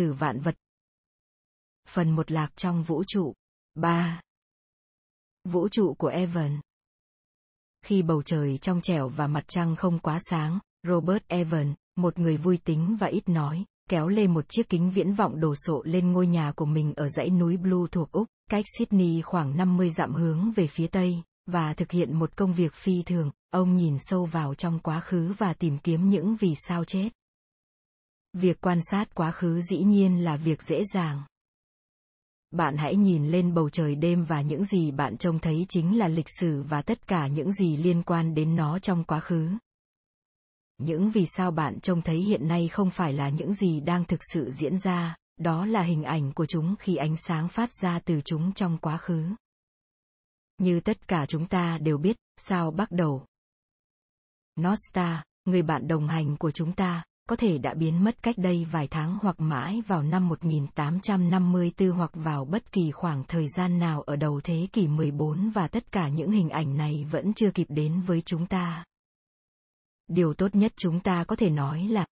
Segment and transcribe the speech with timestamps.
[0.00, 0.54] sử vạn vật.
[1.88, 3.34] Phần một lạc trong vũ trụ.
[3.74, 4.20] 3.
[5.44, 6.60] Vũ trụ của Evan
[7.84, 12.36] Khi bầu trời trong trẻo và mặt trăng không quá sáng, Robert Evan, một người
[12.36, 16.12] vui tính và ít nói, kéo lê một chiếc kính viễn vọng đồ sộ lên
[16.12, 20.14] ngôi nhà của mình ở dãy núi Blue thuộc Úc, cách Sydney khoảng 50 dặm
[20.14, 24.24] hướng về phía tây, và thực hiện một công việc phi thường, ông nhìn sâu
[24.24, 27.10] vào trong quá khứ và tìm kiếm những vì sao chết.
[28.32, 31.22] Việc quan sát quá khứ dĩ nhiên là việc dễ dàng.
[32.50, 36.08] Bạn hãy nhìn lên bầu trời đêm và những gì bạn trông thấy chính là
[36.08, 39.48] lịch sử và tất cả những gì liên quan đến nó trong quá khứ.
[40.78, 44.20] Những vì sao bạn trông thấy hiện nay không phải là những gì đang thực
[44.32, 48.20] sự diễn ra, đó là hình ảnh của chúng khi ánh sáng phát ra từ
[48.24, 49.24] chúng trong quá khứ.
[50.58, 53.26] Như tất cả chúng ta đều biết, sao bắt đầu?
[54.60, 58.66] Nosta người bạn đồng hành của chúng ta có thể đã biến mất cách đây
[58.70, 64.02] vài tháng hoặc mãi vào năm 1854 hoặc vào bất kỳ khoảng thời gian nào
[64.02, 67.66] ở đầu thế kỷ 14 và tất cả những hình ảnh này vẫn chưa kịp
[67.70, 68.84] đến với chúng ta
[70.08, 72.06] điều tốt nhất chúng ta có thể nói là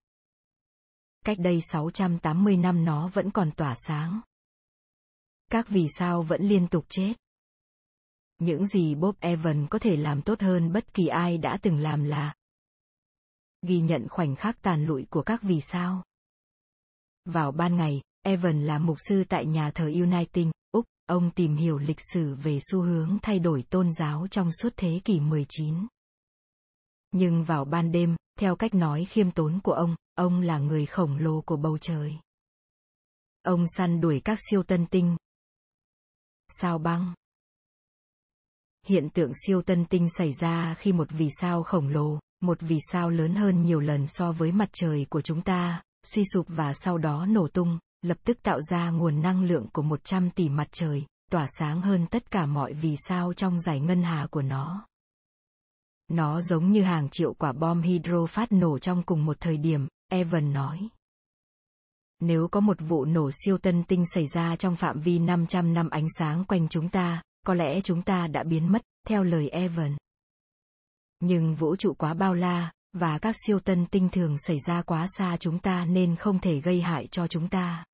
[1.25, 4.21] cách đây 680 năm nó vẫn còn tỏa sáng.
[5.51, 7.13] Các vì sao vẫn liên tục chết.
[8.39, 12.03] Những gì Bob Evans có thể làm tốt hơn bất kỳ ai đã từng làm
[12.03, 12.33] là
[13.67, 16.03] ghi nhận khoảnh khắc tàn lụi của các vì sao.
[17.25, 21.77] Vào ban ngày, Evan là mục sư tại nhà thờ Uniting, Úc, ông tìm hiểu
[21.77, 25.87] lịch sử về xu hướng thay đổi tôn giáo trong suốt thế kỷ 19.
[27.11, 31.17] Nhưng vào ban đêm, theo cách nói khiêm tốn của ông, ông là người khổng
[31.17, 32.13] lồ của bầu trời.
[33.43, 35.17] Ông săn đuổi các siêu tân tinh.
[36.49, 37.13] Sao băng
[38.85, 42.77] Hiện tượng siêu tân tinh xảy ra khi một vì sao khổng lồ, một vì
[42.91, 46.73] sao lớn hơn nhiều lần so với mặt trời của chúng ta, suy sụp và
[46.73, 50.67] sau đó nổ tung, lập tức tạo ra nguồn năng lượng của 100 tỷ mặt
[50.71, 54.87] trời, tỏa sáng hơn tất cả mọi vì sao trong giải ngân hà của nó.
[56.07, 59.87] Nó giống như hàng triệu quả bom hydro phát nổ trong cùng một thời điểm,
[60.11, 60.89] Evan nói.
[62.19, 65.89] Nếu có một vụ nổ siêu tân tinh xảy ra trong phạm vi 500 năm
[65.89, 69.95] ánh sáng quanh chúng ta, có lẽ chúng ta đã biến mất, theo lời Evan.
[71.19, 75.07] Nhưng vũ trụ quá bao la, và các siêu tân tinh thường xảy ra quá
[75.17, 77.85] xa chúng ta nên không thể gây hại cho chúng ta.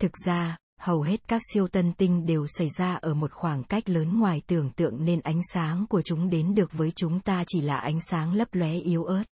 [0.00, 3.88] Thực ra, hầu hết các siêu tân tinh đều xảy ra ở một khoảng cách
[3.88, 7.60] lớn ngoài tưởng tượng nên ánh sáng của chúng đến được với chúng ta chỉ
[7.60, 9.24] là ánh sáng lấp lóe yếu ớt.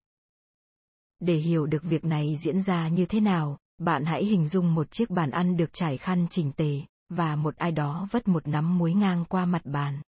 [1.20, 4.90] Để hiểu được việc này diễn ra như thế nào, bạn hãy hình dung một
[4.90, 8.78] chiếc bàn ăn được trải khăn chỉnh tề, và một ai đó vất một nắm
[8.78, 10.02] muối ngang qua mặt bàn.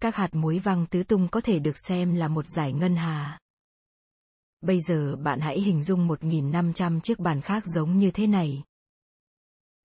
[0.00, 3.38] Các hạt muối văng tứ tung có thể được xem là một giải ngân hà.
[4.60, 8.62] Bây giờ bạn hãy hình dung 1.500 chiếc bàn khác giống như thế này,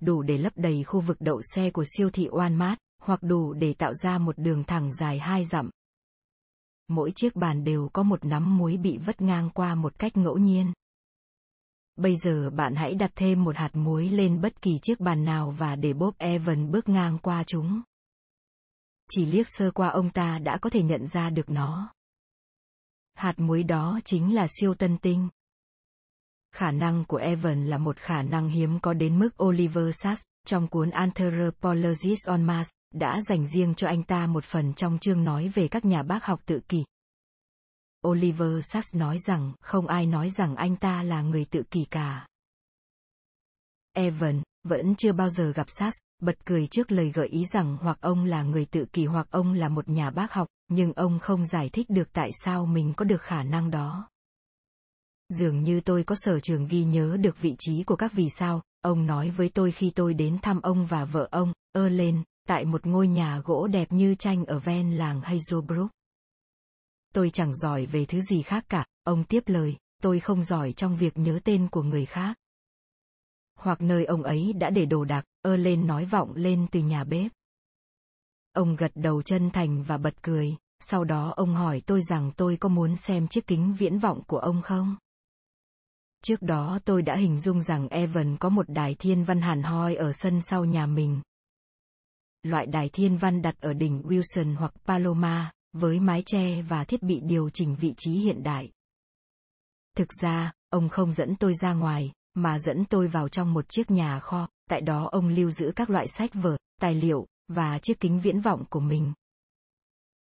[0.04, 3.74] đủ để lấp đầy khu vực đậu xe của siêu thị Walmart, hoặc đủ để
[3.74, 5.70] tạo ra một đường thẳng dài hai dặm.
[6.88, 10.38] Mỗi chiếc bàn đều có một nắm muối bị vất ngang qua một cách ngẫu
[10.38, 10.74] nhiên.
[11.96, 15.52] Bây giờ bạn hãy đặt thêm một hạt muối lên bất kỳ chiếc bàn nào
[15.52, 17.82] và để Bob Evan bước ngang qua chúng.
[19.16, 21.94] Chỉ liếc sơ qua ông ta đã có thể nhận ra được nó.
[23.14, 25.30] Hạt muối đó chính là siêu tân tinh.
[26.56, 30.68] Khả năng của Evan là một khả năng hiếm có đến mức Oliver Sacks, trong
[30.68, 35.48] cuốn Anthropologies on Mars, đã dành riêng cho anh ta một phần trong chương nói
[35.48, 36.86] về các nhà bác học tự kỷ.
[38.08, 42.28] Oliver Sacks nói rằng không ai nói rằng anh ta là người tự kỷ cả.
[43.92, 47.98] Evan, vẫn chưa bao giờ gặp Sacks, bật cười trước lời gợi ý rằng hoặc
[48.02, 51.46] ông là người tự kỷ hoặc ông là một nhà bác học, nhưng ông không
[51.46, 54.10] giải thích được tại sao mình có được khả năng đó.
[55.30, 58.62] Dường như tôi có sở trường ghi nhớ được vị trí của các vì sao,
[58.82, 62.66] ông nói với tôi khi tôi đến thăm ông và vợ ông, ơ lên, tại
[62.66, 65.88] một ngôi nhà gỗ đẹp như tranh ở ven làng Hazelbrook.
[67.14, 70.96] Tôi chẳng giỏi về thứ gì khác cả, ông tiếp lời, tôi không giỏi trong
[70.96, 72.38] việc nhớ tên của người khác.
[73.64, 77.04] Hoặc nơi ông ấy đã để đồ đạc, ơ lên nói vọng lên từ nhà
[77.04, 77.32] bếp.
[78.54, 82.58] Ông gật đầu chân thành và bật cười, sau đó ông hỏi tôi rằng tôi
[82.60, 84.96] có muốn xem chiếc kính viễn vọng của ông không?
[86.24, 89.96] Trước đó tôi đã hình dung rằng Evan có một đài thiên văn hàn hoi
[89.96, 91.22] ở sân sau nhà mình.
[92.44, 97.04] Loại đài thiên văn đặt ở đỉnh Wilson hoặc Paloma, với mái che và thiết
[97.04, 98.72] bị điều chỉnh vị trí hiện đại.
[99.96, 103.92] Thực ra, ông không dẫn tôi ra ngoài, mà dẫn tôi vào trong một chiếc
[103.92, 108.00] nhà kho, tại đó ông lưu giữ các loại sách vở, tài liệu, và chiếc
[108.00, 109.14] kính viễn vọng của mình.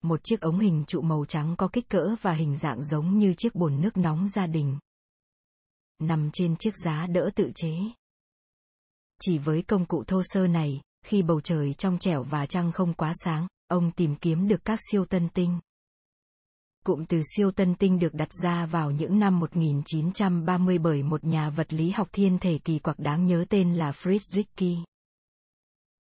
[0.02, 3.34] Một chiếc ống hình trụ màu trắng có kích cỡ và hình dạng giống như
[3.34, 4.78] chiếc bồn nước nóng gia đình
[6.00, 7.74] nằm trên chiếc giá đỡ tự chế.
[9.22, 12.94] Chỉ với công cụ thô sơ này, khi bầu trời trong trẻo và trăng không
[12.94, 15.60] quá sáng, ông tìm kiếm được các siêu tân tinh.
[16.84, 21.50] Cụm từ siêu tân tinh được đặt ra vào những năm 1930 bởi một nhà
[21.50, 24.76] vật lý học thiên thể kỳ quặc đáng nhớ tên là Fritz Zwicky.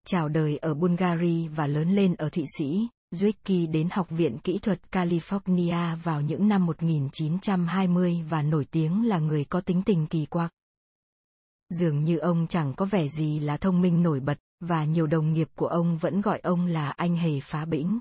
[0.06, 4.58] Chào đời ở Bulgaria và lớn lên ở Thụy Sĩ, Zwicky đến Học viện Kỹ
[4.58, 10.26] thuật California vào những năm 1920 và nổi tiếng là người có tính tình kỳ
[10.26, 10.52] quặc.
[11.70, 15.32] Dường như ông chẳng có vẻ gì là thông minh nổi bật, và nhiều đồng
[15.32, 17.98] nghiệp của ông vẫn gọi ông là anh hề phá bĩnh.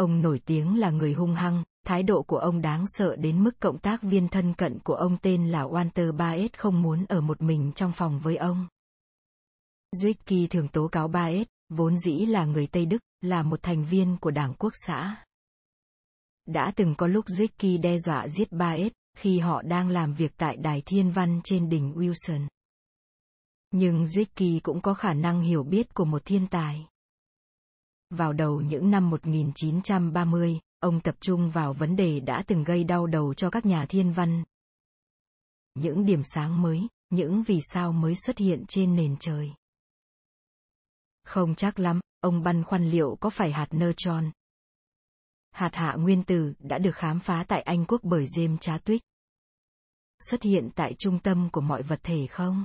[0.00, 3.60] Ông nổi tiếng là người hung hăng, thái độ của ông đáng sợ đến mức
[3.60, 7.42] cộng tác viên thân cận của ông tên là Walter Baez không muốn ở một
[7.42, 8.68] mình trong phòng với ông.
[9.96, 14.16] Zwicky thường tố cáo Baez, vốn dĩ là người Tây Đức, là một thành viên
[14.20, 15.24] của Đảng Quốc xã.
[16.46, 20.56] Đã từng có lúc Zwicky đe dọa giết Baez, khi họ đang làm việc tại
[20.56, 22.46] Đài Thiên Văn trên đỉnh Wilson.
[23.70, 26.89] Nhưng Zwicky cũng có khả năng hiểu biết của một thiên tài.
[28.10, 33.06] Vào đầu những năm 1930, ông tập trung vào vấn đề đã từng gây đau
[33.06, 34.44] đầu cho các nhà thiên văn.
[35.74, 39.52] Những điểm sáng mới, những vì sao mới xuất hiện trên nền trời.
[41.24, 44.30] Không chắc lắm, ông băn khoăn liệu có phải hạt neutron.
[45.50, 49.00] Hạt hạ nguyên tử đã được khám phá tại Anh Quốc bởi James Chadwick.
[50.18, 52.64] Xuất hiện tại trung tâm của mọi vật thể không?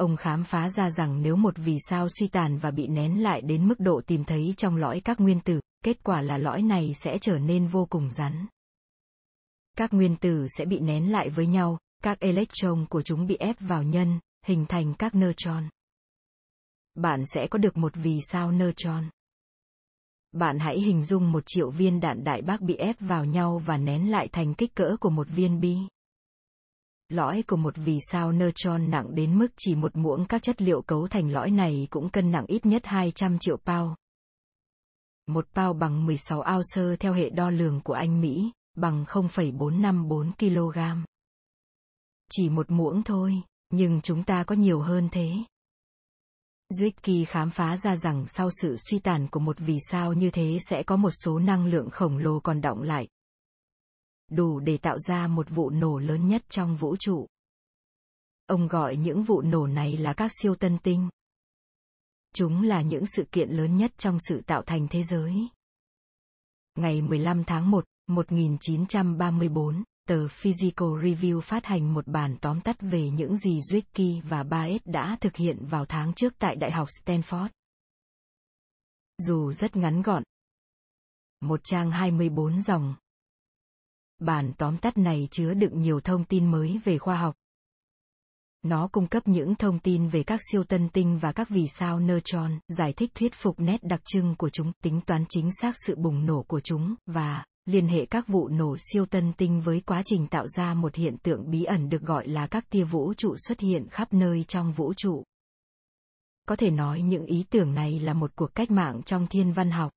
[0.00, 3.40] Ông khám phá ra rằng nếu một vì sao suy tàn và bị nén lại
[3.40, 6.92] đến mức độ tìm thấy trong lõi các nguyên tử, kết quả là lõi này
[7.04, 8.46] sẽ trở nên vô cùng rắn.
[9.76, 13.56] Các nguyên tử sẽ bị nén lại với nhau, các electron của chúng bị ép
[13.60, 15.68] vào nhân, hình thành các neutron.
[16.94, 19.04] Bạn sẽ có được một vì sao neutron.
[20.32, 23.76] Bạn hãy hình dung một triệu viên đạn đại bác bị ép vào nhau và
[23.76, 25.76] nén lại thành kích cỡ của một viên bi.
[27.10, 30.82] Lõi của một vì sao neutron nặng đến mức chỉ một muỗng các chất liệu
[30.82, 33.92] cấu thành lõi này cũng cân nặng ít nhất 200 triệu pound.
[35.26, 40.78] Một pound bằng 16 ounce theo hệ đo lường của Anh Mỹ, bằng 0,454 kg.
[42.32, 45.30] Chỉ một muỗng thôi, nhưng chúng ta có nhiều hơn thế.
[46.72, 50.58] Zwicky khám phá ra rằng sau sự suy tàn của một vì sao như thế
[50.68, 53.08] sẽ có một số năng lượng khổng lồ còn đọng lại,
[54.30, 57.26] đủ để tạo ra một vụ nổ lớn nhất trong vũ trụ.
[58.46, 61.08] Ông gọi những vụ nổ này là các siêu tân tinh.
[62.34, 65.48] Chúng là những sự kiện lớn nhất trong sự tạo thành thế giới.
[66.74, 73.10] Ngày 15 tháng 1, 1934, tờ Physical Review phát hành một bản tóm tắt về
[73.10, 77.48] những gì Zwicky và Baez đã thực hiện vào tháng trước tại Đại học Stanford.
[79.18, 80.22] Dù rất ngắn gọn.
[81.40, 82.94] Một trang 24 dòng,
[84.20, 87.36] Bản tóm tắt này chứa đựng nhiều thông tin mới về khoa học.
[88.62, 92.00] Nó cung cấp những thông tin về các siêu tân tinh và các vì sao
[92.00, 95.96] neutron, giải thích thuyết phục nét đặc trưng của chúng, tính toán chính xác sự
[95.96, 100.02] bùng nổ của chúng, và liên hệ các vụ nổ siêu tân tinh với quá
[100.04, 103.34] trình tạo ra một hiện tượng bí ẩn được gọi là các tia vũ trụ
[103.38, 105.24] xuất hiện khắp nơi trong vũ trụ.
[106.48, 109.70] Có thể nói những ý tưởng này là một cuộc cách mạng trong thiên văn
[109.70, 109.92] học.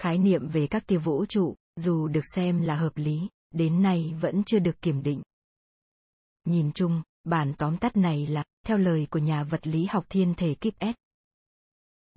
[0.00, 4.14] Khái niệm về các tia vũ trụ, dù được xem là hợp lý, đến nay
[4.20, 5.22] vẫn chưa được kiểm định.
[6.44, 10.34] Nhìn chung, bản tóm tắt này là, theo lời của nhà vật lý học thiên
[10.34, 10.94] thể Kip S.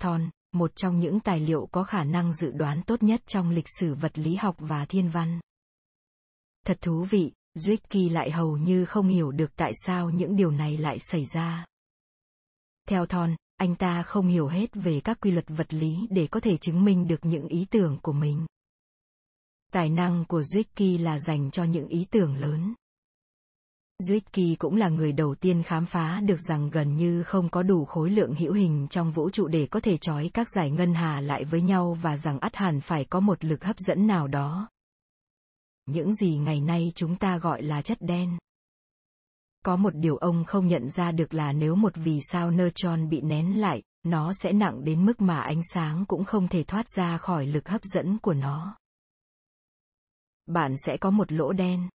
[0.02, 3.68] Thon, một trong những tài liệu có khả năng dự đoán tốt nhất trong lịch
[3.80, 5.40] sử vật lý học và thiên văn.
[6.66, 10.78] Thật thú vị, Zwicky lại hầu như không hiểu được tại sao những điều này
[10.78, 11.66] lại xảy ra.
[12.88, 16.40] Theo Thon, anh ta không hiểu hết về các quy luật vật lý để có
[16.40, 18.46] thể chứng minh được những ý tưởng của mình.
[19.74, 22.74] Tài năng của Zwicky là dành cho những ý tưởng lớn.
[24.04, 27.86] Zwicky cũng là người đầu tiên khám phá được rằng gần như không có đủ
[27.86, 31.22] khối lượng hữu hình trong vũ trụ để có thể trói các giải ngân hà
[31.22, 34.70] lại với nhau và rằng ắt hẳn phải có một lực hấp dẫn nào đó.
[35.86, 38.38] Những gì ngày nay chúng ta gọi là chất đen.
[39.66, 43.22] Có một điều ông không nhận ra được là nếu một vì sao neutron bị
[43.22, 47.18] nén lại, nó sẽ nặng đến mức mà ánh sáng cũng không thể thoát ra
[47.18, 48.79] khỏi lực hấp dẫn của nó
[50.50, 51.90] bạn sẽ có một lỗ đen.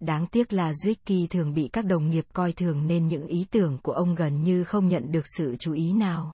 [0.00, 3.78] Đáng tiếc là Zwicky thường bị các đồng nghiệp coi thường nên những ý tưởng
[3.82, 6.32] của ông gần như không nhận được sự chú ý nào.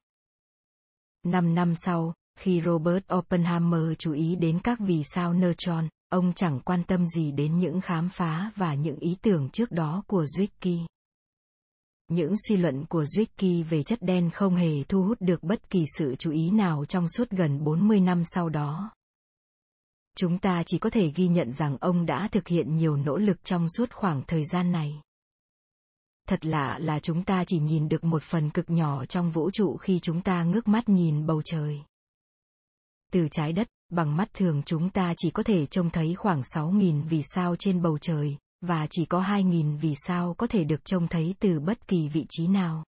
[1.23, 6.59] Năm năm sau, khi Robert Oppenheimer chú ý đến các vì sao neutron, ông chẳng
[6.59, 10.85] quan tâm gì đến những khám phá và những ý tưởng trước đó của Zwicky.
[12.07, 15.85] Những suy luận của Zwicky về chất đen không hề thu hút được bất kỳ
[15.97, 18.91] sự chú ý nào trong suốt gần 40 năm sau đó
[20.15, 23.43] chúng ta chỉ có thể ghi nhận rằng ông đã thực hiện nhiều nỗ lực
[23.43, 25.01] trong suốt khoảng thời gian này.
[26.27, 29.77] Thật lạ là chúng ta chỉ nhìn được một phần cực nhỏ trong vũ trụ
[29.77, 31.81] khi chúng ta ngước mắt nhìn bầu trời.
[33.11, 37.03] Từ trái đất bằng mắt thường chúng ta chỉ có thể trông thấy khoảng 6.000
[37.03, 41.07] vì sao trên bầu trời, và chỉ có 2.000 vì sao có thể được trông
[41.07, 42.83] thấy từ bất kỳ vị trí nào.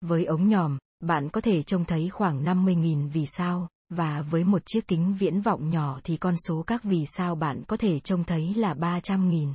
[0.00, 4.62] Với ống nhòm, bạn có thể trông thấy khoảng 50.000 vì sao, và với một
[4.66, 8.24] chiếc kính viễn vọng nhỏ thì con số các vì sao bạn có thể trông
[8.24, 9.54] thấy là 300.000.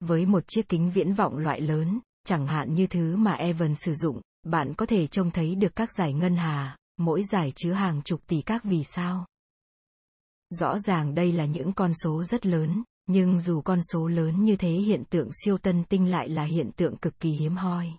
[0.00, 3.94] Với một chiếc kính viễn vọng loại lớn, chẳng hạn như thứ mà Evan sử
[3.94, 8.02] dụng, bạn có thể trông thấy được các giải ngân hà, mỗi giải chứa hàng
[8.02, 9.26] chục tỷ các vì sao.
[10.50, 14.56] Rõ ràng đây là những con số rất lớn, nhưng dù con số lớn như
[14.56, 17.92] thế hiện tượng siêu tân tinh lại là hiện tượng cực kỳ hiếm hoi.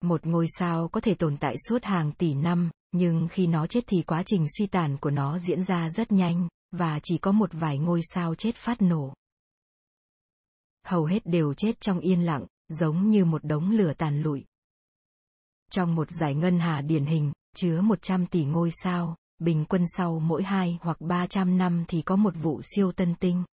[0.00, 3.84] Một ngôi sao có thể tồn tại suốt hàng tỷ năm, nhưng khi nó chết
[3.86, 7.50] thì quá trình suy tàn của nó diễn ra rất nhanh, và chỉ có một
[7.52, 9.14] vài ngôi sao chết phát nổ.
[10.86, 14.44] Hầu hết đều chết trong yên lặng, giống như một đống lửa tàn lụi.
[15.70, 20.18] Trong một giải ngân hà điển hình, chứa 100 tỷ ngôi sao, bình quân sau
[20.18, 23.44] mỗi 2 hoặc 300 năm thì có một vụ siêu tân tinh.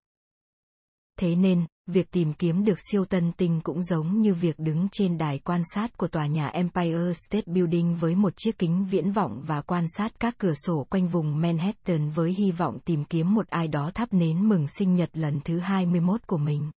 [1.19, 5.17] Thế nên, việc tìm kiếm được siêu tân tinh cũng giống như việc đứng trên
[5.17, 9.43] đài quan sát của tòa nhà Empire State Building với một chiếc kính viễn vọng
[9.47, 13.47] và quan sát các cửa sổ quanh vùng Manhattan với hy vọng tìm kiếm một
[13.47, 16.71] ai đó thắp nến mừng sinh nhật lần thứ 21 của mình.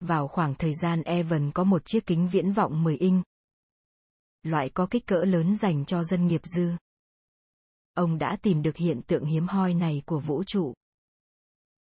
[0.00, 3.24] Vào khoảng thời gian Evan có một chiếc kính viễn vọng 10 inch,
[4.42, 6.70] loại có kích cỡ lớn dành cho dân nghiệp dư.
[7.94, 10.74] Ông đã tìm được hiện tượng hiếm hoi này của vũ trụ.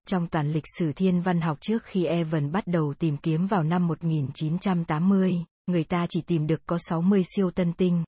[0.07, 3.63] Trong toàn lịch sử thiên văn học trước khi Evan bắt đầu tìm kiếm vào
[3.63, 8.05] năm 1980, người ta chỉ tìm được có 60 siêu tân tinh.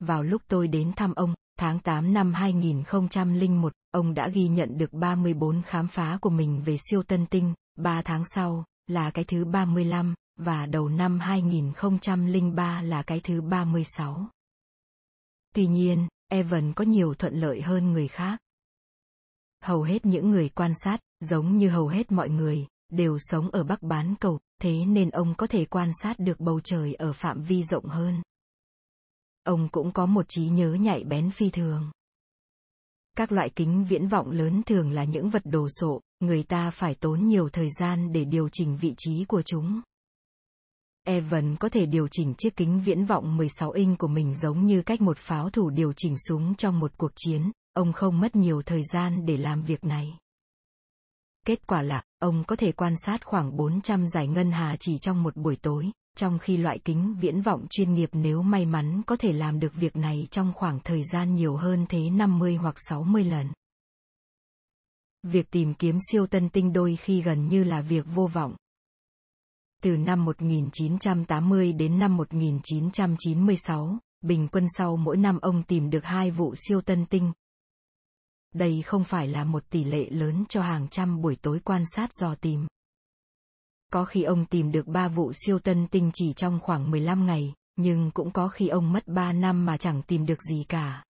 [0.00, 4.92] Vào lúc tôi đến thăm ông, tháng 8 năm 2001, ông đã ghi nhận được
[4.92, 9.44] 34 khám phá của mình về siêu tân tinh, 3 tháng sau, là cái thứ
[9.44, 14.28] 35, và đầu năm 2003 là cái thứ 36.
[15.54, 18.38] Tuy nhiên, Evan có nhiều thuận lợi hơn người khác.
[19.64, 23.64] Hầu hết những người quan sát, giống như hầu hết mọi người, đều sống ở
[23.64, 27.42] Bắc bán cầu, thế nên ông có thể quan sát được bầu trời ở phạm
[27.42, 28.22] vi rộng hơn.
[29.44, 31.90] Ông cũng có một trí nhớ nhạy bén phi thường.
[33.16, 36.94] Các loại kính viễn vọng lớn thường là những vật đồ sộ, người ta phải
[36.94, 39.80] tốn nhiều thời gian để điều chỉnh vị trí của chúng.
[41.04, 44.82] Evan có thể điều chỉnh chiếc kính viễn vọng 16 inch của mình giống như
[44.82, 48.62] cách một pháo thủ điều chỉnh súng trong một cuộc chiến, ông không mất nhiều
[48.62, 50.18] thời gian để làm việc này.
[51.46, 55.22] Kết quả là, ông có thể quan sát khoảng 400 giải ngân hà chỉ trong
[55.22, 59.16] một buổi tối, trong khi loại kính viễn vọng chuyên nghiệp nếu may mắn có
[59.16, 63.24] thể làm được việc này trong khoảng thời gian nhiều hơn thế 50 hoặc 60
[63.24, 63.48] lần.
[65.22, 68.56] Việc tìm kiếm siêu tân tinh đôi khi gần như là việc vô vọng,
[69.82, 76.30] từ năm 1980 đến năm 1996, bình quân sau mỗi năm ông tìm được hai
[76.30, 77.32] vụ siêu tân tinh.
[78.54, 82.12] Đây không phải là một tỷ lệ lớn cho hàng trăm buổi tối quan sát
[82.12, 82.66] dò tìm.
[83.92, 87.54] Có khi ông tìm được ba vụ siêu tân tinh chỉ trong khoảng 15 ngày,
[87.76, 91.04] nhưng cũng có khi ông mất 3 năm mà chẳng tìm được gì cả.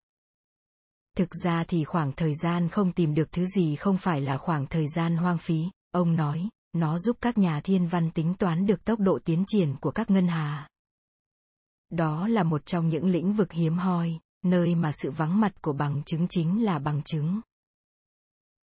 [1.17, 4.67] Thực ra thì khoảng thời gian không tìm được thứ gì không phải là khoảng
[4.67, 8.85] thời gian hoang phí, ông nói nó giúp các nhà thiên văn tính toán được
[8.85, 10.69] tốc độ tiến triển của các ngân hà.
[11.91, 15.73] Đó là một trong những lĩnh vực hiếm hoi, nơi mà sự vắng mặt của
[15.73, 17.41] bằng chứng chính là bằng chứng.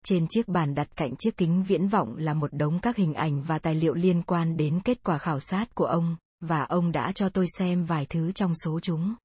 [0.06, 3.44] Trên chiếc bàn đặt cạnh chiếc kính viễn vọng là một đống các hình ảnh
[3.44, 7.12] và tài liệu liên quan đến kết quả khảo sát của ông, và ông đã
[7.16, 9.16] cho tôi xem vài thứ trong số chúng.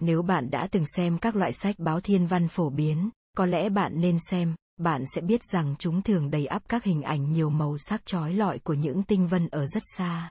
[0.00, 3.68] Nếu bạn đã từng xem các loại sách báo thiên văn phổ biến, có lẽ
[3.68, 7.50] bạn nên xem bạn sẽ biết rằng chúng thường đầy ắp các hình ảnh nhiều
[7.50, 10.30] màu sắc chói lọi của những tinh vân ở rất xa.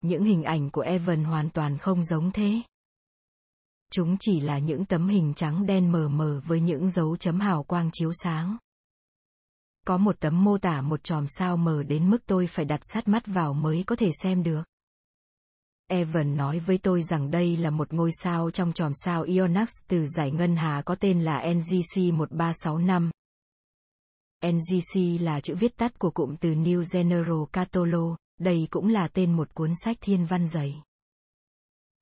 [0.00, 2.60] Những hình ảnh của Evan hoàn toàn không giống thế.
[3.92, 7.62] Chúng chỉ là những tấm hình trắng đen mờ mờ với những dấu chấm hào
[7.62, 8.56] quang chiếu sáng.
[9.86, 13.08] Có một tấm mô tả một chòm sao mờ đến mức tôi phải đặt sát
[13.08, 14.62] mắt vào mới có thể xem được.
[15.88, 20.06] Evan nói với tôi rằng đây là một ngôi sao trong chòm sao Ionax từ
[20.06, 23.10] giải ngân hà có tên là NGC 1365.
[24.46, 29.32] NGC là chữ viết tắt của cụm từ New General Catolo, đây cũng là tên
[29.32, 30.82] một cuốn sách thiên văn dày.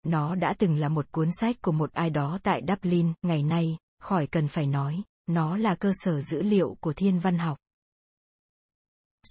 [0.05, 3.79] Nó đã từng là một cuốn sách của một ai đó tại Dublin, ngày nay,
[4.01, 7.59] khỏi cần phải nói, nó là cơ sở dữ liệu của thiên văn học.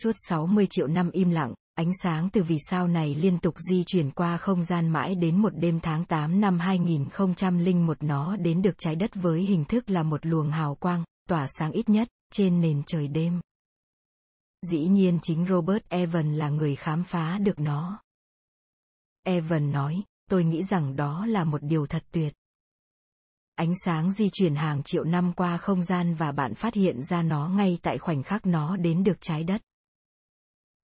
[0.03, 3.83] Suốt 60 triệu năm im lặng, ánh sáng từ vì sao này liên tục di
[3.83, 8.75] chuyển qua không gian mãi đến một đêm tháng 8 năm 2001 nó đến được
[8.77, 12.61] trái đất với hình thức là một luồng hào quang, tỏa sáng ít nhất, trên
[12.61, 13.41] nền trời đêm.
[14.61, 18.01] Dĩ nhiên chính Robert Evan là người khám phá được nó.
[19.23, 22.33] Evan nói, tôi nghĩ rằng đó là một điều thật tuyệt.
[23.55, 27.21] Ánh sáng di chuyển hàng triệu năm qua không gian và bạn phát hiện ra
[27.21, 29.61] nó ngay tại khoảnh khắc nó đến được trái đất.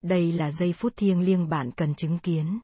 [0.01, 2.59] Đây là giây phút thiêng liêng bạn cần chứng kiến.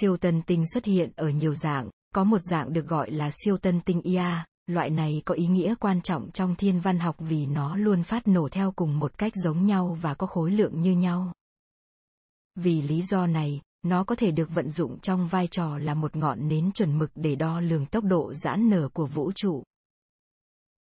[0.00, 3.58] Siêu tân tinh xuất hiện ở nhiều dạng, có một dạng được gọi là siêu
[3.58, 7.46] tân tinh IA, loại này có ý nghĩa quan trọng trong thiên văn học vì
[7.46, 10.92] nó luôn phát nổ theo cùng một cách giống nhau và có khối lượng như
[10.92, 11.32] nhau.
[12.54, 16.16] Vì lý do này, nó có thể được vận dụng trong vai trò là một
[16.16, 19.62] ngọn nến chuẩn mực để đo lường tốc độ giãn nở của vũ trụ.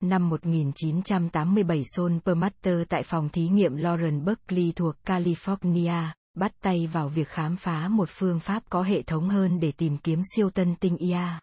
[0.03, 7.09] Năm 1987 Sol Permatter tại phòng thí nghiệm Lawrence Berkeley thuộc California, bắt tay vào
[7.09, 10.75] việc khám phá một phương pháp có hệ thống hơn để tìm kiếm siêu tân
[10.81, 11.41] tinh IA.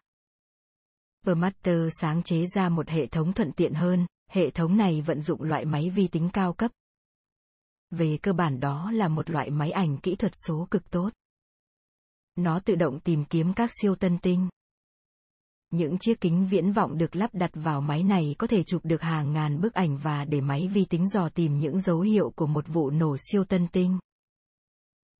[1.26, 5.42] Permatter sáng chế ra một hệ thống thuận tiện hơn, hệ thống này vận dụng
[5.42, 6.70] loại máy vi tính cao cấp.
[7.90, 11.10] Về cơ bản đó là một loại máy ảnh kỹ thuật số cực tốt.
[12.36, 14.48] Nó tự động tìm kiếm các siêu tân tinh.
[15.70, 19.02] Những chiếc kính viễn vọng được lắp đặt vào máy này có thể chụp được
[19.02, 22.46] hàng ngàn bức ảnh và để máy vi tính dò tìm những dấu hiệu của
[22.46, 23.98] một vụ nổ siêu tân tinh.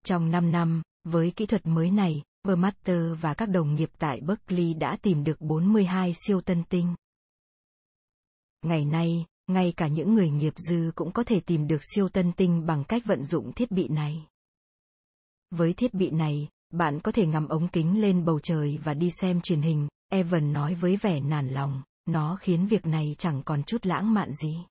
[0.04, 4.74] Trong 5 năm, với kỹ thuật mới này, Vermaster và các đồng nghiệp tại Berkeley
[4.74, 6.94] đã tìm được 42 siêu tân tinh.
[8.62, 12.32] Ngày nay, ngay cả những người nghiệp dư cũng có thể tìm được siêu tân
[12.32, 14.26] tinh bằng cách vận dụng thiết bị này.
[15.50, 19.10] Với thiết bị này, bạn có thể ngắm ống kính lên bầu trời và đi
[19.10, 23.62] xem truyền hình, Evan nói với vẻ nản lòng, nó khiến việc này chẳng còn
[23.62, 24.66] chút lãng mạn gì.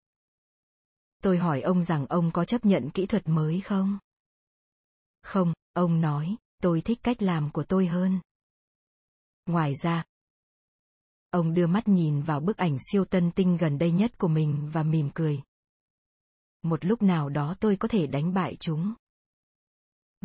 [1.24, 3.98] Tôi hỏi ông rằng ông có chấp nhận kỹ thuật mới không?
[5.24, 8.20] Không, ông nói, tôi thích cách làm của tôi hơn.
[9.46, 10.04] Ngoài ra,
[11.30, 14.70] ông đưa mắt nhìn vào bức ảnh siêu tân tinh gần đây nhất của mình
[14.74, 15.42] và mỉm cười.
[16.62, 18.94] Một lúc nào đó tôi có thể đánh bại chúng.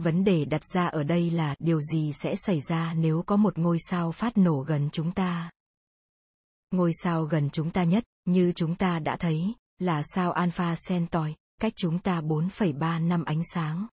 [0.03, 3.59] Vấn đề đặt ra ở đây là điều gì sẽ xảy ra nếu có một
[3.59, 5.51] ngôi sao phát nổ gần chúng ta.
[6.71, 11.35] Ngôi sao gần chúng ta nhất, như chúng ta đã thấy, là sao Alpha Centauri,
[11.61, 13.87] cách chúng ta 4,3 năm ánh sáng.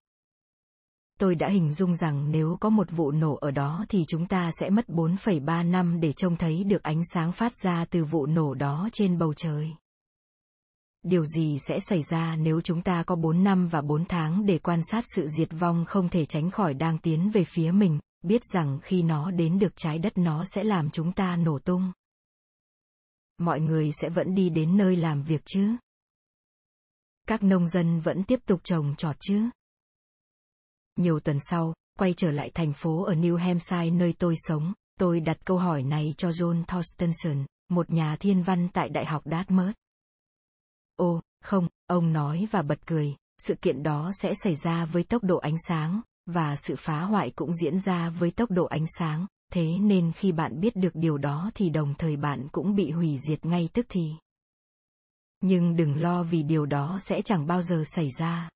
[1.20, 4.52] Tôi đã hình dung rằng nếu có một vụ nổ ở đó thì chúng ta
[4.60, 8.54] sẽ mất 4,3 năm để trông thấy được ánh sáng phát ra từ vụ nổ
[8.54, 9.76] đó trên bầu trời
[11.08, 14.58] điều gì sẽ xảy ra nếu chúng ta có 4 năm và 4 tháng để
[14.58, 18.42] quan sát sự diệt vong không thể tránh khỏi đang tiến về phía mình, biết
[18.54, 21.92] rằng khi nó đến được trái đất nó sẽ làm chúng ta nổ tung.
[23.38, 25.76] Mọi người sẽ vẫn đi đến nơi làm việc chứ?
[27.28, 29.50] Các nông dân vẫn tiếp tục trồng trọt chứ?
[30.96, 35.20] Nhiều tuần sau, quay trở lại thành phố ở New Hampshire nơi tôi sống, tôi
[35.20, 39.76] đặt câu hỏi này cho John Thorstenson, một nhà thiên văn tại Đại học Dartmouth.
[40.98, 45.24] Ô, không, ông nói và bật cười, sự kiện đó sẽ xảy ra với tốc
[45.24, 49.26] độ ánh sáng, và sự phá hoại cũng diễn ra với tốc độ ánh sáng,
[49.52, 53.18] thế nên khi bạn biết được điều đó thì đồng thời bạn cũng bị hủy
[53.28, 54.12] diệt ngay tức thì.
[55.42, 58.50] Nhưng đừng lo vì điều đó sẽ chẳng bao giờ xảy ra.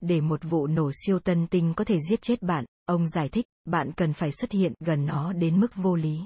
[0.00, 3.46] Để một vụ nổ siêu tân tinh có thể giết chết bạn, ông giải thích,
[3.64, 6.18] bạn cần phải xuất hiện gần nó đến mức vô lý.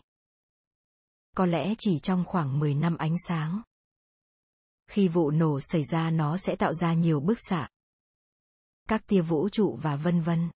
[1.37, 3.63] Có lẽ chỉ trong khoảng 10 năm ánh sáng
[4.89, 7.69] khi vụ nổ xảy ra nó sẽ tạo ra nhiều bức xạ.
[8.89, 10.51] Các tia vũ trụ và vân vân.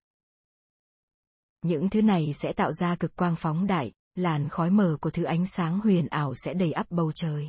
[1.61, 5.23] Những thứ này sẽ tạo ra cực quang phóng đại, làn khói mờ của thứ
[5.23, 7.47] ánh sáng huyền ảo sẽ đầy ắp bầu trời.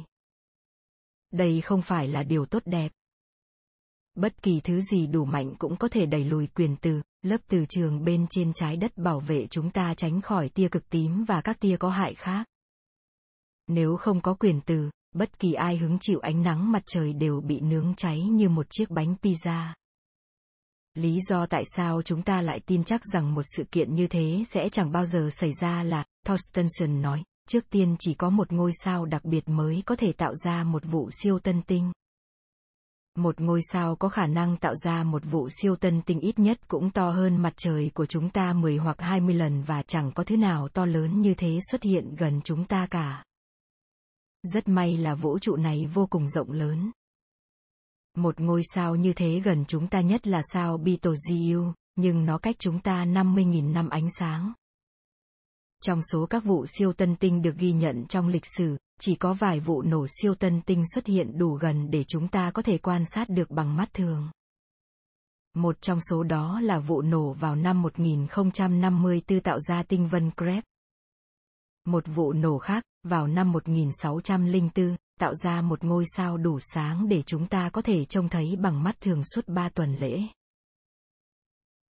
[1.30, 2.92] Đây không phải là điều tốt đẹp.
[4.14, 7.64] Bất kỳ thứ gì đủ mạnh cũng có thể đẩy lùi quyền từ, lớp từ
[7.68, 11.40] trường bên trên trái đất bảo vệ chúng ta tránh khỏi tia cực tím và
[11.40, 12.46] các tia có hại khác.
[13.66, 17.40] Nếu không có quyền từ bất kỳ ai hứng chịu ánh nắng mặt trời đều
[17.40, 19.72] bị nướng cháy như một chiếc bánh pizza.
[20.94, 24.42] Lý do tại sao chúng ta lại tin chắc rằng một sự kiện như thế
[24.46, 28.72] sẽ chẳng bao giờ xảy ra là, Thorstenson nói, trước tiên chỉ có một ngôi
[28.84, 31.92] sao đặc biệt mới có thể tạo ra một vụ siêu tân tinh.
[33.18, 36.68] Một ngôi sao có khả năng tạo ra một vụ siêu tân tinh ít nhất
[36.68, 40.24] cũng to hơn mặt trời của chúng ta 10 hoặc 20 lần và chẳng có
[40.24, 43.24] thứ nào to lớn như thế xuất hiện gần chúng ta cả.
[44.42, 46.90] Rất may là vũ trụ này vô cùng rộng lớn.
[48.16, 52.56] Một ngôi sao như thế gần chúng ta nhất là sao Betelgeuse, nhưng nó cách
[52.58, 54.52] chúng ta 50.000 năm ánh sáng.
[55.82, 59.32] Trong số các vụ siêu tân tinh được ghi nhận trong lịch sử, chỉ có
[59.32, 62.78] vài vụ nổ siêu tân tinh xuất hiện đủ gần để chúng ta có thể
[62.78, 64.30] quan sát được bằng mắt thường.
[65.54, 70.71] Một trong số đó là vụ nổ vào năm 1054 tạo ra tinh vân Krebs.
[71.84, 77.22] Một vụ nổ khác, vào năm 1604, tạo ra một ngôi sao đủ sáng để
[77.22, 80.22] chúng ta có thể trông thấy bằng mắt thường suốt ba tuần lễ.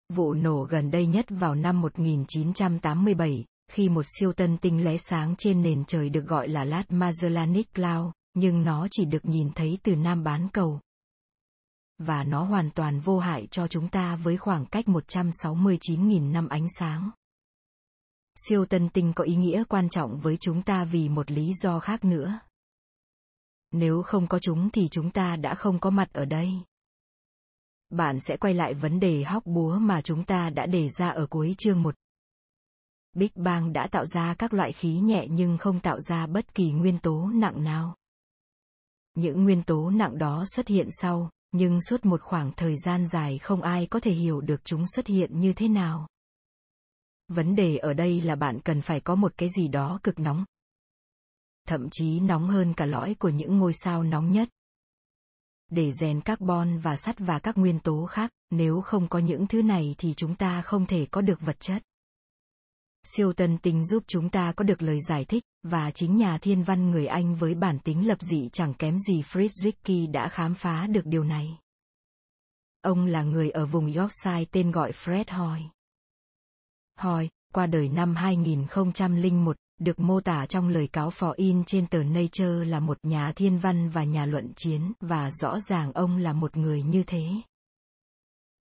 [0.09, 5.35] Vụ nổ gần đây nhất vào năm 1987, khi một siêu tân tinh lóe sáng
[5.39, 9.79] trên nền trời được gọi là Lát Magellanic Cloud, nhưng nó chỉ được nhìn thấy
[9.83, 10.81] từ nam bán cầu.
[11.99, 16.67] Và nó hoàn toàn vô hại cho chúng ta với khoảng cách 169.000 năm ánh
[16.79, 17.11] sáng.
[18.35, 21.81] Siêu tân tinh có ý nghĩa quan trọng với chúng ta vì một lý do
[21.81, 22.41] khác nữa.
[23.71, 26.53] Nếu không có chúng thì chúng ta đã không có mặt ở đây.
[27.91, 31.27] Bạn sẽ quay lại vấn đề hóc búa mà chúng ta đã đề ra ở
[31.27, 31.95] cuối chương 1.
[33.13, 36.73] Big Bang đã tạo ra các loại khí nhẹ nhưng không tạo ra bất kỳ
[36.73, 37.97] nguyên tố nặng nào.
[39.15, 43.39] Những nguyên tố nặng đó xuất hiện sau, nhưng suốt một khoảng thời gian dài
[43.39, 46.09] không ai có thể hiểu được chúng xuất hiện như thế nào.
[47.35, 50.45] Vấn đề ở đây là bạn cần phải có một cái gì đó cực nóng.
[51.69, 54.49] Thậm chí nóng hơn cả lõi của những ngôi sao nóng nhất.
[55.71, 59.63] Để rèn carbon và sắt và các nguyên tố khác, nếu không có những thứ
[59.63, 61.83] này thì chúng ta không thể có được vật chất.
[63.05, 66.63] Siêu tân tinh giúp chúng ta có được lời giải thích, và chính nhà thiên
[66.63, 70.87] văn người Anh với bản tính lập dị chẳng kém gì Friedrich đã khám phá
[70.87, 71.59] được điều này.
[72.83, 75.63] Ông là người ở vùng Yorkshire tên gọi Fred Hoy.
[77.03, 82.03] Hoy, qua đời năm 2001, được mô tả trong lời cáo phò in trên tờ
[82.03, 86.33] Nature là một nhà thiên văn và nhà luận chiến, và rõ ràng ông là
[86.33, 87.27] một người như thế.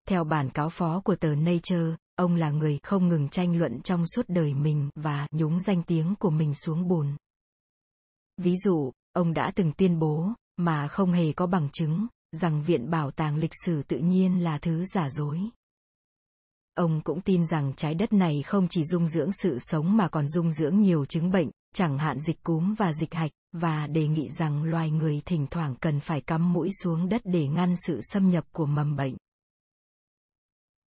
[0.09, 4.05] Theo bản cáo phó của tờ Nature, ông là người không ngừng tranh luận trong
[4.07, 7.17] suốt đời mình và nhúng danh tiếng của mình xuống bùn.
[8.37, 12.91] Ví dụ, ông đã từng tuyên bố, mà không hề có bằng chứng, rằng Viện
[12.91, 15.41] Bảo tàng Lịch sử tự nhiên là thứ giả dối.
[16.75, 20.29] Ông cũng tin rằng trái đất này không chỉ dung dưỡng sự sống mà còn
[20.29, 24.29] dung dưỡng nhiều chứng bệnh, chẳng hạn dịch cúm và dịch hạch, và đề nghị
[24.29, 28.31] rằng loài người thỉnh thoảng cần phải cắm mũi xuống đất để ngăn sự xâm
[28.31, 29.17] nhập của mầm bệnh.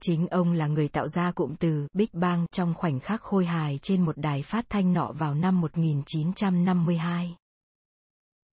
[0.03, 3.79] Chính ông là người tạo ra cụm từ Big Bang trong khoảnh khắc khôi hài
[3.83, 7.37] trên một đài phát thanh nọ vào năm 1952.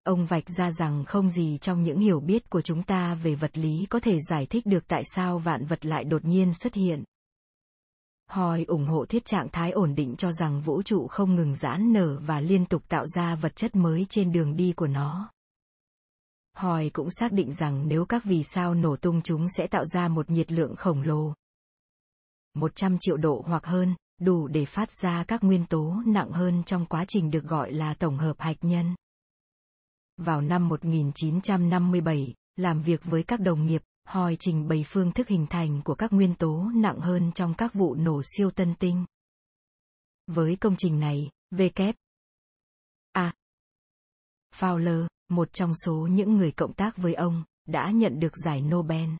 [0.04, 3.58] Ông vạch ra rằng không gì trong những hiểu biết của chúng ta về vật
[3.58, 7.04] lý có thể giải thích được tại sao vạn vật lại đột nhiên xuất hiện.
[8.28, 11.92] Hoi ủng hộ thiết trạng thái ổn định cho rằng vũ trụ không ngừng giãn
[11.92, 15.30] nở và liên tục tạo ra vật chất mới trên đường đi của nó.
[16.54, 20.08] Hoi cũng xác định rằng nếu các vì sao nổ tung chúng sẽ tạo ra
[20.08, 21.34] một nhiệt lượng khổng lồ.
[22.54, 26.86] 100 triệu độ hoặc hơn, đủ để phát ra các nguyên tố nặng hơn trong
[26.86, 28.94] quá trình được gọi là tổng hợp hạch nhân.
[30.16, 35.46] Vào năm 1957, làm việc với các đồng nghiệp, Hoi trình bày phương thức hình
[35.50, 39.04] thành của các nguyên tố nặng hơn trong các vụ nổ siêu tân tinh.
[40.26, 41.94] Với công trình này, V kép
[43.12, 43.32] A.
[44.54, 49.10] Fowler, một trong số những người cộng tác với ông, đã nhận được giải Nobel.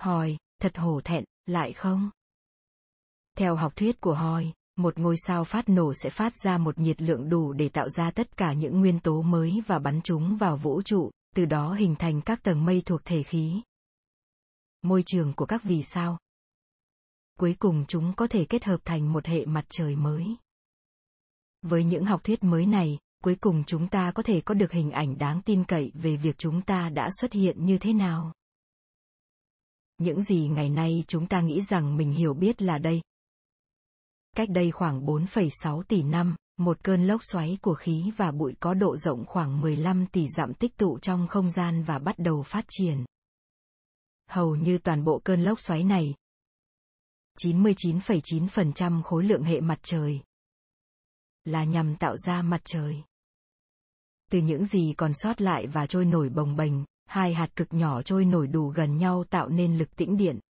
[0.00, 2.10] Hoi, thật hổ thẹn, lại không?
[3.36, 7.02] Theo học thuyết của Hoi, một ngôi sao phát nổ sẽ phát ra một nhiệt
[7.02, 10.56] lượng đủ để tạo ra tất cả những nguyên tố mới và bắn chúng vào
[10.56, 13.62] vũ trụ, từ đó hình thành các tầng mây thuộc thể khí.
[14.82, 16.18] Môi trường của các vì sao.
[17.38, 20.36] Cuối cùng chúng có thể kết hợp thành một hệ mặt trời mới.
[21.62, 24.90] Với những học thuyết mới này, cuối cùng chúng ta có thể có được hình
[24.90, 28.32] ảnh đáng tin cậy về việc chúng ta đã xuất hiện như thế nào.
[29.98, 33.00] Những gì ngày nay chúng ta nghĩ rằng mình hiểu biết là đây.
[34.36, 38.74] Cách đây khoảng 4,6 tỷ năm, một cơn lốc xoáy của khí và bụi có
[38.74, 42.64] độ rộng khoảng 15 tỷ dặm tích tụ trong không gian và bắt đầu phát
[42.68, 43.04] triển.
[44.30, 46.14] Hầu như toàn bộ cơn lốc xoáy này,
[47.38, 50.20] 99,9% khối lượng hệ mặt trời,
[51.44, 53.02] là nhằm tạo ra mặt trời.
[54.30, 58.02] Từ những gì còn sót lại và trôi nổi bồng bềnh, hai hạt cực nhỏ
[58.02, 60.40] trôi nổi đủ gần nhau tạo nên lực tĩnh điện.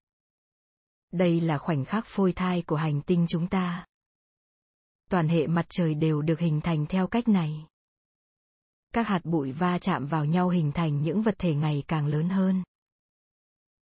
[1.11, 3.87] Đây là khoảnh khắc phôi thai của hành tinh chúng ta
[5.11, 7.67] toàn hệ mặt trời đều được hình thành theo cách này.
[8.95, 12.29] Các hạt bụi va chạm vào nhau hình thành những vật thể ngày càng lớn
[12.29, 12.63] hơn.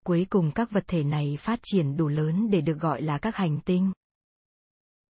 [0.06, 3.36] Cuối cùng các vật thể này phát triển đủ lớn để được gọi là các
[3.36, 3.92] hành tinh.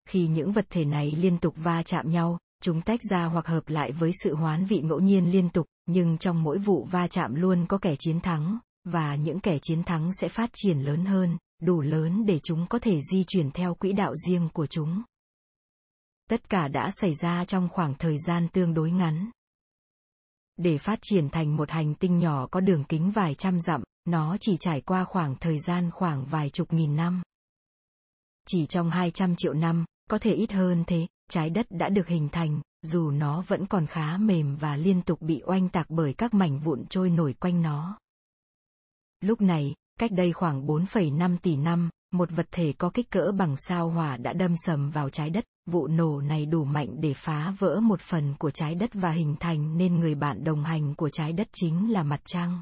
[0.10, 3.69] Khi những vật thể này liên tục va chạm nhau, chúng tách ra hoặc hợp
[3.69, 7.36] lại với sự hoán vị ngẫu nhiên liên tục, nhưng trong mỗi vụ va chạm
[7.36, 11.38] luôn có kẻ chiến thắng, và những kẻ chiến thắng sẽ phát triển lớn hơn,
[11.62, 15.04] đủ lớn để chúng có thể di chuyển theo quỹ đạo riêng của chúng
[16.31, 19.31] tất cả đã xảy ra trong khoảng thời gian tương đối ngắn.
[20.57, 24.37] Để phát triển thành một hành tinh nhỏ có đường kính vài trăm dặm, nó
[24.39, 27.21] chỉ trải qua khoảng thời gian khoảng vài chục nghìn năm.
[28.47, 32.29] Chỉ trong 200 triệu năm, có thể ít hơn thế, trái đất đã được hình
[32.29, 36.33] thành, dù nó vẫn còn khá mềm và liên tục bị oanh tạc bởi các
[36.33, 37.99] mảnh vụn trôi nổi quanh nó.
[39.21, 43.56] Lúc này, cách đây khoảng 4,5 tỷ năm, một vật thể có kích cỡ bằng
[43.58, 47.54] sao hỏa đã đâm sầm vào trái đất, vụ nổ này đủ mạnh để phá
[47.60, 51.10] vỡ một phần của trái đất và hình thành nên người bạn đồng hành của
[51.10, 52.62] trái đất chính là mặt trăng.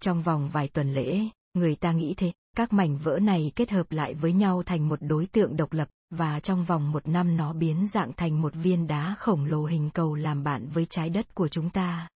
[0.00, 1.20] Trong vòng vài tuần lễ,
[1.54, 4.98] người ta nghĩ thế, các mảnh vỡ này kết hợp lại với nhau thành một
[5.02, 8.86] đối tượng độc lập, và trong vòng một năm nó biến dạng thành một viên
[8.86, 12.08] đá khổng lồ hình cầu làm bạn với trái đất của chúng ta.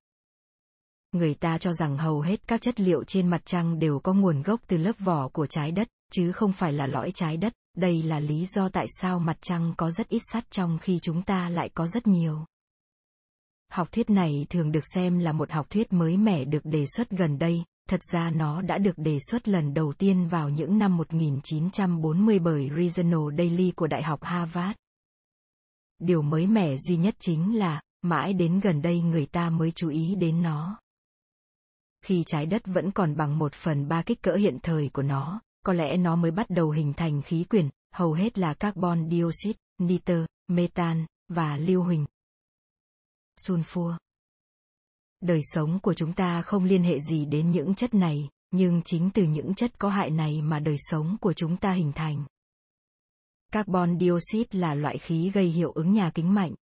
[1.13, 4.43] Người ta cho rằng hầu hết các chất liệu trên mặt trăng đều có nguồn
[4.43, 7.53] gốc từ lớp vỏ của trái đất, chứ không phải là lõi trái đất.
[7.77, 11.23] Đây là lý do tại sao mặt trăng có rất ít sắt trong khi chúng
[11.23, 12.45] ta lại có rất nhiều.
[13.73, 17.11] Học thuyết này thường được xem là một học thuyết mới mẻ được đề xuất
[17.11, 20.97] gần đây, thật ra nó đã được đề xuất lần đầu tiên vào những năm
[20.97, 24.77] 1940 bởi Regional Daily của Đại học Harvard.
[25.99, 29.89] Điều mới mẻ duy nhất chính là, mãi đến gần đây người ta mới chú
[29.89, 30.79] ý đến nó.
[32.07, 35.41] Khi trái đất vẫn còn bằng một phần ba kích cỡ hiện thời của nó,
[35.63, 39.59] có lẽ nó mới bắt đầu hình thành khí quyển, hầu hết là carbon dioxide,
[39.79, 42.07] nitơ, metan, và lưu huỳnh.
[43.47, 43.97] sunfua.
[45.21, 49.11] đời sống của chúng ta không liên hệ gì đến những chất này nhưng chính
[49.15, 52.25] từ những chất có hại này mà đời sống của chúng ta hình thành
[53.53, 56.55] carbon dioxide là loại khí gây hiệu ứng nhà kính mạnh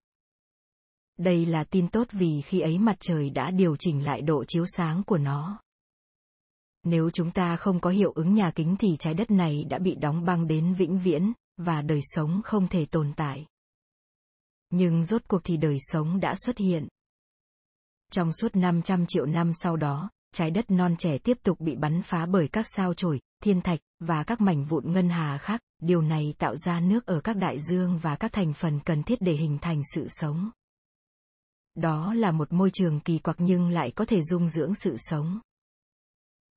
[1.19, 4.65] đây là tin tốt vì khi ấy mặt trời đã điều chỉnh lại độ chiếu
[4.77, 5.61] sáng của nó.
[6.85, 9.95] Nếu chúng ta không có hiệu ứng nhà kính thì trái đất này đã bị
[9.95, 13.47] đóng băng đến vĩnh viễn và đời sống không thể tồn tại.
[14.71, 16.89] Nhưng rốt cuộc thì đời sống đã xuất hiện.
[18.11, 22.03] Trong suốt 500 triệu năm sau đó, trái đất non trẻ tiếp tục bị bắn
[22.03, 26.03] phá bởi các sao chổi, thiên thạch và các mảnh vụn ngân hà khác, điều
[26.03, 29.33] này tạo ra nước ở các đại dương và các thành phần cần thiết để
[29.33, 30.51] hình thành sự sống.
[31.75, 35.41] Đó là một môi trường kỳ quặc nhưng lại có thể dung dưỡng sự sống.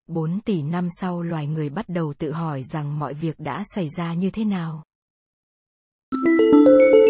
[0.08, 3.88] 4 tỷ năm sau, loài người bắt đầu tự hỏi rằng mọi việc đã xảy
[3.97, 4.84] ra như thế nào.
[6.12, 6.39] Thank
[6.93, 7.07] you